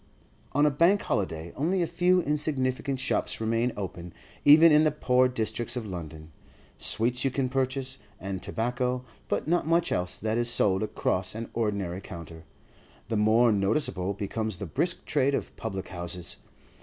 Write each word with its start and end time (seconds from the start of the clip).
On 0.53 0.65
a 0.65 0.71
Bank 0.71 0.99
holiday 1.03 1.53
only 1.55 1.83
a 1.83 1.85
few 1.85 2.23
insignificant 2.23 2.99
shops 2.99 3.39
remain 3.39 3.71
open 3.77 4.13
even 4.43 4.71
in 4.71 4.83
the 4.83 4.89
poor 4.89 5.27
districts 5.27 5.75
of 5.75 5.85
London; 5.85 6.31
sweets 6.79 7.23
you 7.23 7.29
can 7.29 7.49
purchase, 7.49 7.99
and 8.19 8.41
tobacco, 8.41 9.05
but 9.29 9.47
not 9.47 9.67
much 9.67 9.91
else 9.91 10.17
that 10.17 10.39
is 10.39 10.49
sold 10.49 10.81
across 10.81 11.35
an 11.35 11.51
ordinary 11.53 12.01
counter. 12.01 12.45
The 13.09 13.17
more 13.17 13.51
noticeable 13.51 14.15
becomes 14.15 14.57
the 14.57 14.65
brisk 14.65 15.05
trade 15.05 15.35
of 15.35 15.55
public 15.55 15.89
houses. 15.89 16.37